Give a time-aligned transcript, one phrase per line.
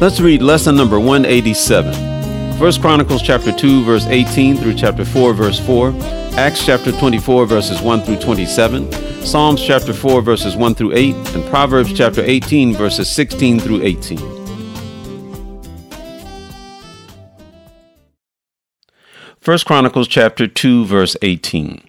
[0.00, 1.92] Let's read lesson number 187.
[2.56, 5.92] First Chronicles chapter 2 verse 18 through chapter 4 verse 4,
[6.36, 8.92] Acts chapter 24 verses 1 through 27,
[9.24, 14.18] Psalms chapter 4 verses 1 through 8, and Proverbs chapter 18 verses 16 through 18.
[19.40, 21.82] First Chronicles chapter 2 verse 18.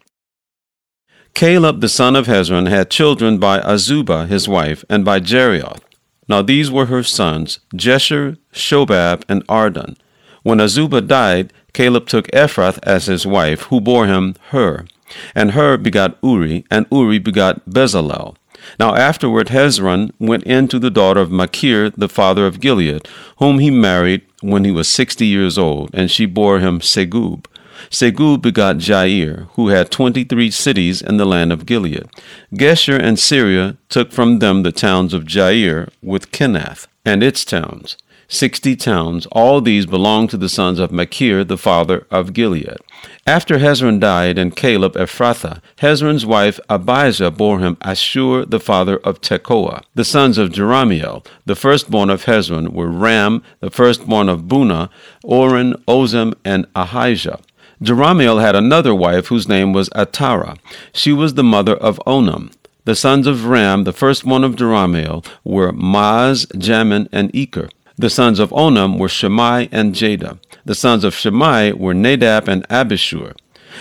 [1.36, 5.84] Caleb the son of Hezron had children by Azubah his wife and by Jerioth.
[6.30, 9.98] Now these were her sons, Jesher, Shobab, and Ardon.
[10.44, 14.86] When Azubah died, Caleb took Ephrath as his wife, who bore him Hur.
[15.34, 18.36] And Hur begot Uri, and Uri begot Bezalel.
[18.80, 23.60] Now afterward Hezron went in to the daughter of Machir, the father of Gilead, whom
[23.60, 27.46] he married when he was sixty years old, and she bore him Segub.
[27.90, 32.08] Segub begot Jair, who had twenty three cities in the land of Gilead.
[32.54, 37.98] Geshur and Syria took from them the towns of Jair with Kenath and its towns.
[38.32, 42.78] Sixty towns, all these belonged to the sons of Machir, the father of Gilead.
[43.26, 49.20] After Hezron died and Caleb Ephrathah, Hezron's wife Abijah bore him Ashhur, the father of
[49.22, 49.82] Tekoa.
[49.96, 54.90] The sons of Jerahmeel, the firstborn of Hezron, were Ram, the firstborn of Bunah,
[55.24, 57.40] Oren, Ozem, and Ahijah.
[57.82, 60.58] Jerahmeel had another wife whose name was Atarah.
[60.92, 62.52] She was the mother of Onam.
[62.84, 67.70] The sons of Ram, the firstborn of Jerahmeel, were Maaz, Jamin, and Eker.
[67.98, 70.40] The sons of Onam were Shammai and Jada.
[70.66, 73.38] The sons of Shammai were Nadab and Abishur.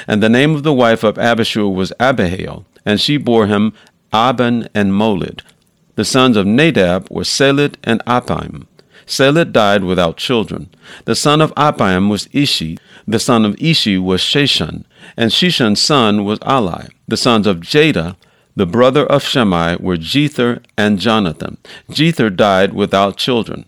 [0.06, 3.72] And the name of the wife of Abishur was Abihail, and she bore him
[4.12, 5.40] Ahban and Molid.
[5.96, 8.67] The sons of Nadab were Seled and Appaim.
[9.08, 10.68] Seled died without children.
[11.06, 12.78] The son of Appaim was Ishi.
[13.06, 14.84] The son of Ishi was Sheshan,
[15.16, 16.90] and Sheshan's son was Ahlai.
[17.08, 18.16] The sons of Jada,
[18.54, 21.56] the brother of Shammai, were Jether and Jonathan.
[21.90, 23.64] Jether died without children.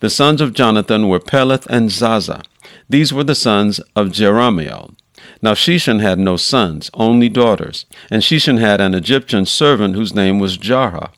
[0.00, 2.42] The sons of Jonathan were Peleth and Zaza.
[2.88, 4.94] These were the sons of Jerahmeel.
[5.40, 10.38] Now Sheshan had no sons, only daughters, and Sheshan had an Egyptian servant whose name
[10.40, 11.10] was Jarha.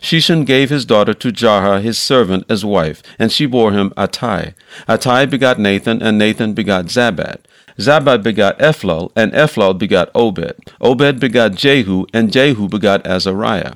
[0.00, 4.54] Sheshan gave his daughter to Jarha his servant as wife, and she bore him Attai.
[4.88, 7.38] Attai begot Nathan, and Nathan begot Zabad.
[7.78, 10.54] Zabad begot Ephlal, and Ephlal begot Obed.
[10.82, 13.72] Obed begot Jehu, and Jehu begot Azariah.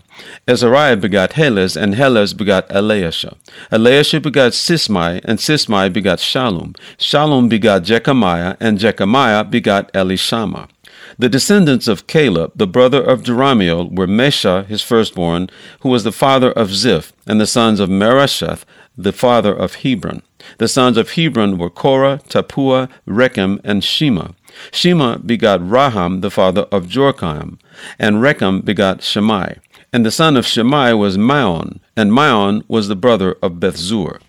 [0.46, 3.36] Azariah begot Helez, and Helez begot Eleasah.
[3.72, 6.76] Eleasah begot Sismai, and Sismai begot Shallum.
[6.98, 10.68] Shalom begot Jekamiah, and Jekamiah begot Elishama.
[11.16, 15.48] The descendants of Caleb, the brother of Jerahmeel, were Mesha, his firstborn,
[15.80, 18.64] who was the father of Ziph, and the sons of Mareshah,
[18.96, 20.22] the father of Hebron.
[20.58, 24.32] The sons of Hebron were Korah, Tappuah, Rekem, and Shema.
[24.72, 27.58] Shema begot Raham, the father of Jorkoam,
[27.98, 29.54] and Rekem begot Shammai.
[29.92, 34.20] And the son of Shammai was Maon, and Maon was the brother of Bethzur.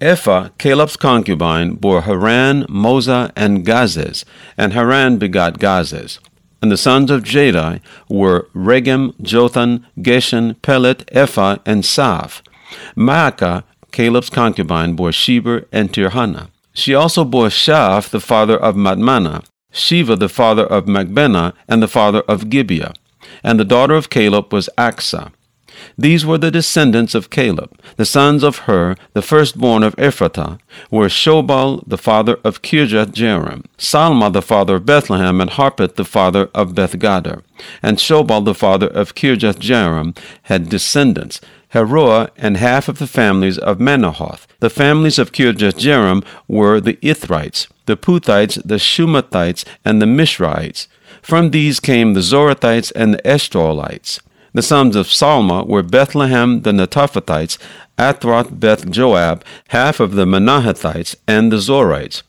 [0.00, 4.24] Ephah, Caleb's concubine, bore Haran, Moza, and Gazez,
[4.58, 6.18] and Haran begot Gazez.
[6.60, 12.42] And the sons of Jahdai were Regem, Jotham, Geshan, Pelet, Ephah, and Shaaph.
[12.96, 16.48] Maacah Caleb's concubine, bore Sheber and Tirhanah.
[16.74, 21.88] She also bore Shaaph, the father of Madmannah, Sheva, the father of Machbenah, and the
[21.88, 22.92] father of Gibeah.
[23.42, 25.32] And the daughter of Caleb was Achsah.
[25.96, 27.78] These were the descendants of Caleb.
[27.96, 30.58] The sons of Hur, the firstborn of Ephrathah,
[30.90, 36.04] were Shobal, the father of Kirjath Jearim, Salma, the father of Bethlehem, and Hareph, the
[36.04, 37.42] father of Bethgader.
[37.82, 41.40] And Shobal, the father of Kirjath Jearim, had descendants.
[41.72, 44.46] Haroeh, and half of the families of Manuhoth.
[44.60, 50.86] The families of Kirjath were the Ithrites, the Puthites, the Shumathites, and the Mishraites.
[51.20, 54.20] From these came the Zorathites and the Eshtaolites.
[54.56, 57.58] The sons of Salma were Bethlehem, the Netophathites,
[57.98, 62.22] Atroth Beth Joab, half of the Manahethites, and the Zorites.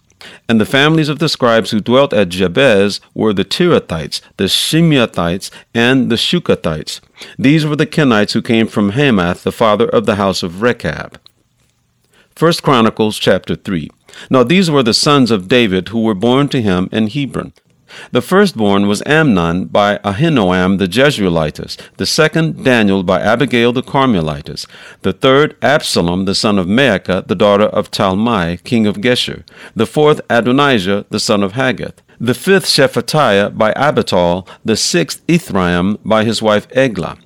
[0.50, 5.50] And the families of the scribes who dwelt at Jabez were the Tirathites, the Shimeathites,
[5.74, 7.00] and the Suchathites.
[7.39, 11.21] These were the Kenites who came from Hammath, the father of the house of Rechab.
[12.35, 13.89] First Chronicles chapter 3.
[14.30, 17.53] Now these were the sons of David who were born to him in Hebron.
[18.12, 24.68] The firstborn was Amnon by Ahinoam the Jezreelitess, the second Daniel by Abigail the Carmelitess,
[25.01, 29.44] the third Absalom the son of Maacah, the daughter of Talmai, king of Geshur,
[29.75, 35.98] the fourth Adonijah the son of Haggith, the fifth Shephatiah by Abital, the sixth Ithream
[36.04, 37.18] by his wife Eglah.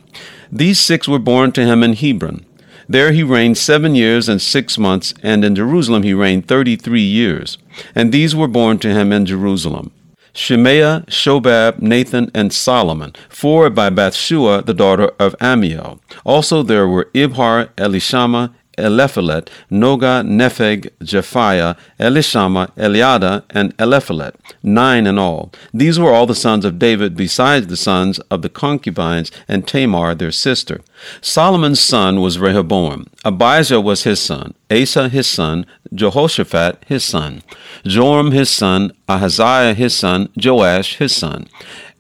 [0.52, 2.46] These six were born to him in Hebron.
[2.90, 7.04] There he reigned seven years and six months, and in Jerusalem he reigned thirty three
[7.04, 7.58] years.
[7.96, 9.92] And these were born to him in Jerusalem.
[10.34, 16.00] Shemaiah, Shobab, Nathan, and Solomon, four by Bathshua, the daughter of Ammiel.
[16.26, 24.34] Also there were Ibhar, Elishama, Eliphelet, Nogah, Nepheg, Japhia, Elishama, Eliada, and Eliphelet,
[24.64, 25.52] nine in all.
[25.74, 30.16] These were all the sons of David, besides the sons of the concubines and Tamar
[30.16, 30.82] their sister.
[31.22, 33.08] Solomon's son was Rehoboam.
[33.26, 37.44] Abijah was his son, Asa his son, Jehoshaphat his son,
[37.84, 41.48] Joram his son, Ahaziah his son, Joash his son.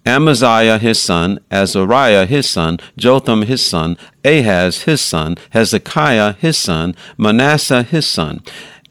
[0.05, 6.95] Amaziah his son, Azariah his son, Jotham his son, Ahaz his son, Hezekiah his son,
[7.17, 8.41] Manasseh his son,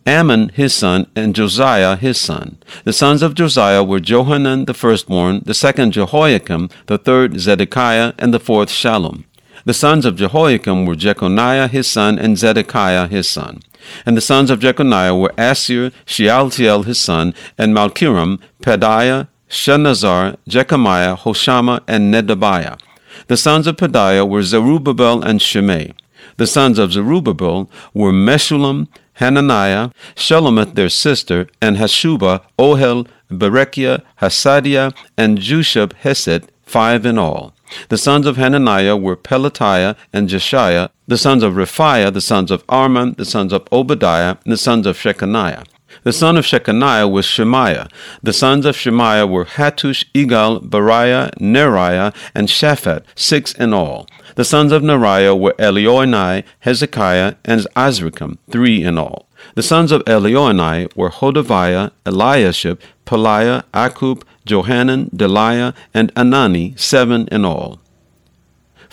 [0.06, 2.58] Amon his son, and Josiah his son.
[2.84, 8.32] The sons of Josiah were Johanan the firstborn, the second Jehoiakim, the third Zedekiah, and
[8.32, 9.24] the fourth Shallum.
[9.64, 13.60] The sons of Jehoiakim were Jeconiah his son, and Zedekiah his son.
[14.06, 21.18] And the sons of Jeconiah were Assir, Shealtiel his son, and Malchiram, Pedaiah, Shenazzar, Jecamiah,
[21.18, 22.78] Hoshama, and Nedabiah.
[23.26, 25.92] The sons of Pedaiah were Zerubbabel and Shimei.
[26.36, 34.94] The sons of Zerubbabel were Meshullam, Hananiah, Shelomith their sister, and Hashubah, Ohel, Berechiah, Hasadiah,
[35.18, 37.52] and Jushab Hesed, five in all.
[37.88, 42.64] The sons of Hananiah were Pelatiah and Jeshaiah, the sons of Rephaiah, the sons of
[42.68, 45.66] Arnan, the sons of Obadiah, and the sons of Shechaniah.
[46.02, 47.88] The son of Shechaniah was Shemaiah.
[48.22, 54.06] The sons of Shemaiah were Hattush, Igal, Bariah, Neariah, and Shaphat, six in all.
[54.36, 59.26] The sons of Neariah were Elioenai, Hezekiah, and Azrikam, three in all.
[59.54, 67.44] The sons of Elioenai were Hodaviah, Eliashib, Pelaiah, Akkub, Johanan, Delaiah, and Anani, seven in
[67.44, 67.80] all.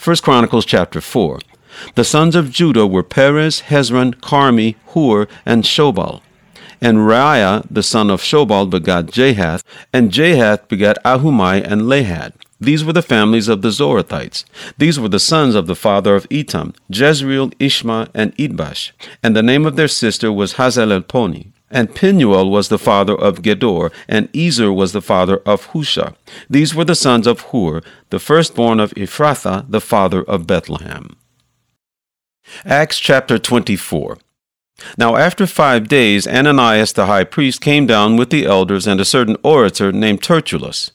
[0.03, 1.39] 1 Chronicles chapter 4.
[1.95, 6.21] The sons of Judah were Perez, Hezron, Carmi, Hur, and Shobal.
[6.79, 12.33] And Reaiah, the son of Shobal, begat Jahath, and Jahath begat Ahumai and Lahad.
[12.59, 14.43] These were the families of the Zorathites.
[14.77, 18.91] These were the sons of the father of Etam, Jezreel, Ishma, and Idbash.
[19.21, 21.51] And the name of their sister was Hazelelponi.
[21.69, 26.15] And Penuel was the father of Gedor, and Ezer was the father of Hushah.
[26.49, 31.17] These were the sons of Hur, the firstborn of Ephrathah, the father of Bethlehem.
[32.65, 34.17] Acts chapter 24.
[34.97, 39.05] Now after five days, Ananias the high priest came down with the elders and a
[39.05, 40.91] certain orator named Tertullus.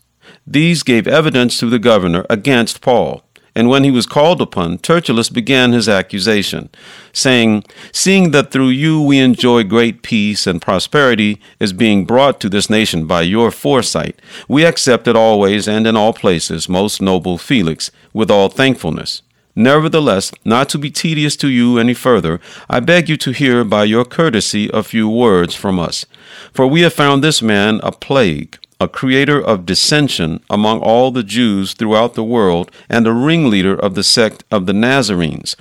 [0.47, 3.25] These gave evidence to the governor against Paul.
[3.55, 6.71] And when he was called upon, Tertullus began his accusation,
[7.13, 12.49] saying, Seeing that through you we enjoy great peace and prosperity is being brought to
[12.49, 14.19] this nation by your foresight,
[14.49, 19.21] we accept it always and in all places, most noble Felix, with all thankfulness.
[19.55, 22.41] Nevertheless, not to be tedious to you any further,
[22.71, 26.07] I beg you to hear by your courtesy a few words from us.
[26.53, 31.23] For we have found this man a plague, a creator of dissension among all the
[31.23, 35.57] Jews throughout the world, and a ringleader of the sect of the Nazarenes.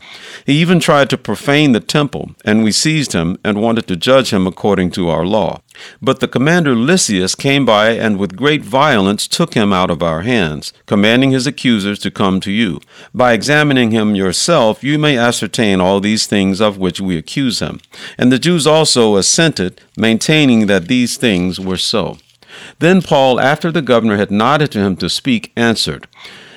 [0.46, 4.34] He even tried to profane the temple, and we seized him and wanted to judge
[4.34, 5.62] him according to our law.
[6.02, 10.22] But the commander Lysias came by and with great violence took him out of our
[10.22, 12.82] hands, commanding his accusers to come to you.
[13.14, 17.80] By examining him yourself, you may ascertain all these things of which we accuse him.
[18.18, 22.18] And the Jews also assented, maintaining that these things were so.
[22.80, 26.08] Then Paul, after the governor had nodded to him to speak, answered,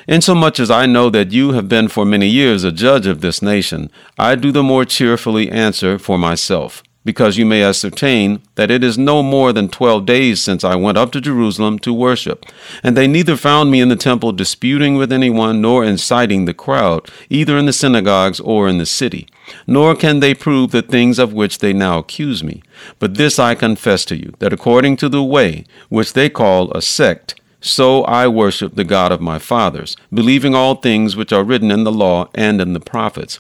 [0.07, 3.41] Insomuch as I know that you have been for many years a judge of this
[3.41, 8.83] nation, I do the more cheerfully answer for myself because you may ascertain that it
[8.83, 12.47] is no more than twelve days since I went up to Jerusalem to worship.
[12.83, 17.09] And they neither found me in the temple disputing with anyone, nor inciting the crowd,
[17.29, 19.29] either in the synagogues or in the city.
[19.67, 22.63] Nor can they prove the things of which they now accuse me.
[22.99, 26.81] But this I confess to you, that according to the way, which they call a
[26.81, 31.71] sect, so I worship the God of my fathers, believing all things which are written
[31.71, 33.39] in the law and in the prophets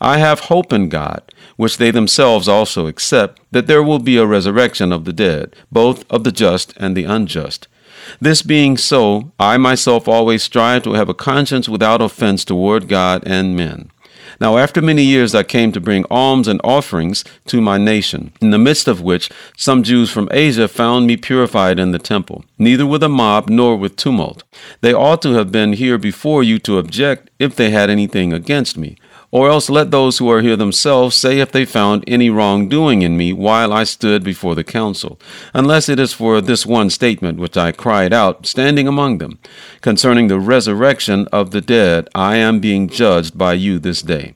[0.00, 1.22] I have hope in God,
[1.56, 6.04] which they themselves also accept, that there will be a resurrection of the dead, both
[6.10, 7.68] of the just and the unjust.
[8.20, 13.22] This being so, I myself always strive to have a conscience without offense toward God
[13.26, 13.90] and men.
[14.40, 18.50] Now, after many years, I came to bring alms and offerings to my nation, in
[18.50, 22.86] the midst of which some Jews from Asia found me purified in the temple, neither
[22.86, 24.44] with a mob nor with tumult.
[24.80, 28.76] They ought to have been here before you to object if they had anything against
[28.76, 28.96] me.
[29.30, 33.16] Or else let those who are here themselves say if they found any wrongdoing in
[33.16, 35.20] me while I stood before the council,
[35.52, 39.38] unless it is for this one statement which I cried out, standing among them,
[39.82, 44.34] concerning the resurrection of the dead, I am being judged by you this day.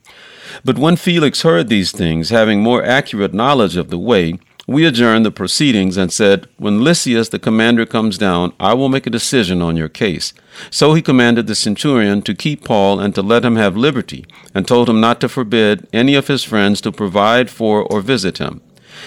[0.62, 5.26] But when Felix heard these things, having more accurate knowledge of the way, we adjourned
[5.26, 9.60] the proceedings and said, When Lysias the commander comes down, I will make a decision
[9.60, 10.32] on your case.
[10.70, 14.66] So he commanded the centurion to keep Paul and to let him have liberty, and
[14.66, 18.60] told him not to forbid any of his friends to provide for or visit him.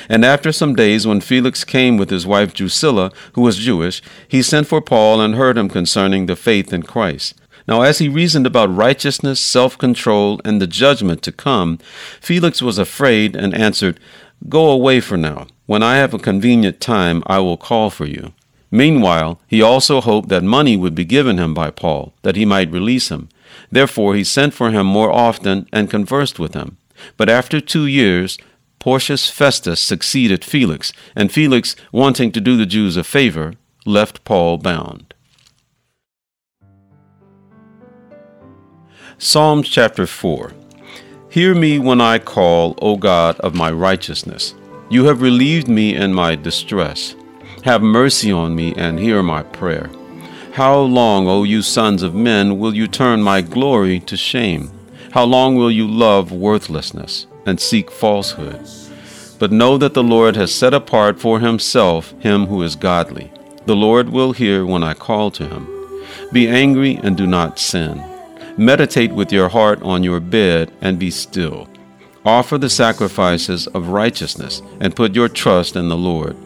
[0.09, 4.41] And after some days, when Felix came with his wife Drusilla, who was Jewish, he
[4.41, 7.33] sent for Paul and heard him concerning the faith in Christ.
[7.67, 11.79] Now, as he reasoned about righteousness, self control, and the judgment to come,
[12.21, 13.99] Felix was afraid and answered,
[14.47, 15.47] Go away for now.
[15.65, 18.33] When I have a convenient time, I will call for you.
[18.69, 22.71] Meanwhile, he also hoped that money would be given him by Paul, that he might
[22.71, 23.29] release him.
[23.71, 26.77] Therefore, he sent for him more often and conversed with him.
[27.17, 28.37] But after two years,
[28.79, 33.53] Porcius Festus succeeded Felix, and Felix, wanting to do the Jews a favor,
[33.85, 35.14] left Paul bound.
[39.17, 40.51] Psalms chapter 4
[41.29, 44.53] Hear me when I call, O God of my righteousness.
[44.89, 47.15] You have relieved me in my distress.
[47.63, 49.89] Have mercy on me and hear my prayer.
[50.53, 54.71] How long, O you sons of men, will you turn my glory to shame?
[55.11, 58.65] How long will you love worthlessness and seek falsehood?
[59.37, 63.31] But know that the Lord has set apart for himself him who is godly.
[63.65, 65.67] The Lord will hear when I call to him.
[66.31, 68.01] Be angry and do not sin.
[68.57, 71.67] Meditate with your heart on your bed and be still.
[72.23, 76.37] Offer the sacrifices of righteousness and put your trust in the Lord.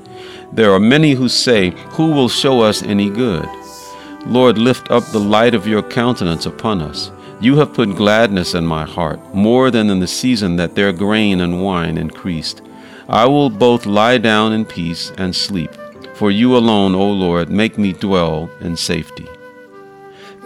[0.52, 3.48] There are many who say, Who will show us any good?
[4.26, 7.12] Lord, lift up the light of your countenance upon us.
[7.40, 11.42] You have put gladness in my heart, more than in the season that their grain
[11.42, 12.64] and wine increased.
[13.08, 15.72] I will both lie down in peace and sleep,
[16.16, 19.28] for you alone, O Lord, make me dwell in safety.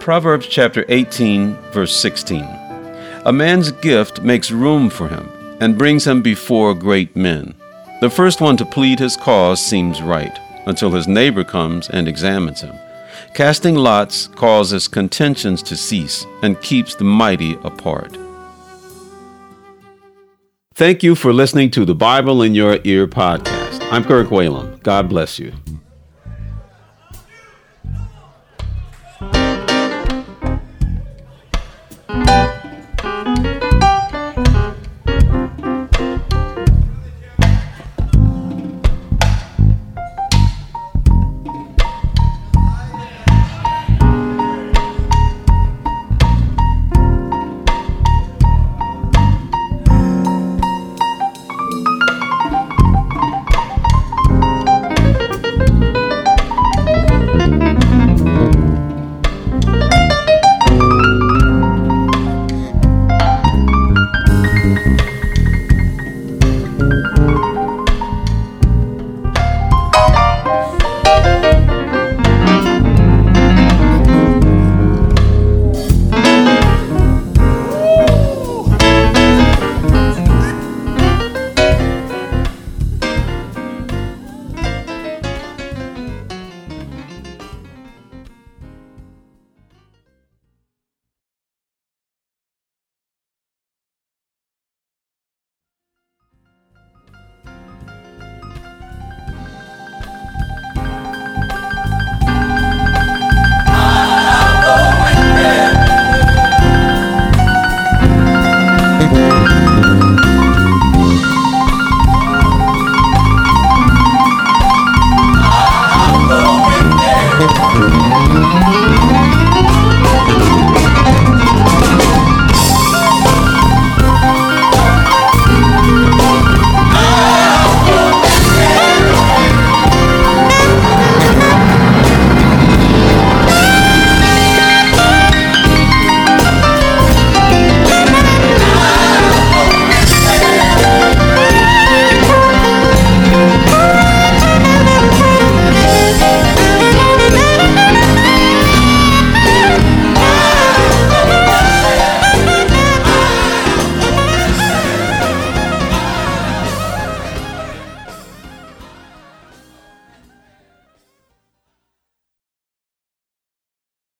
[0.04, 2.42] Proverbs chapter 18, verse 16.
[3.24, 5.30] A man's gift makes room for him
[5.62, 7.54] and brings him before great men.
[8.02, 12.60] The first one to plead his cause seems right until his neighbor comes and examines
[12.60, 12.74] him.
[13.32, 18.14] Casting lots causes contentions to cease and keeps the mighty apart.
[20.74, 23.80] Thank you for listening to the Bible in Your Ear podcast.
[23.90, 24.82] I'm Kirk Whalum.
[24.82, 25.54] God bless you.